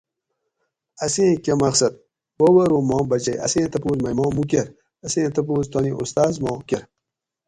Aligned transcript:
اسیں 1.05 1.31
کہۤ 1.43 1.53
مقصد؟ 1.63 1.91
بوب 2.37 2.55
ارو 2.61 2.77
ماں 2.89 3.03
بچئ 3.09 3.35
اسیں 3.45 3.67
تپوس 3.73 3.97
مئ 4.03 4.13
ما 4.17 4.25
مو 4.35 4.43
کۤر 4.51 4.67
اسیں 5.05 5.27
تپوس 5.35 5.65
تانی 5.71 5.91
استاذ 6.01 6.33
ما 6.43 6.51
کۤر 6.67 6.81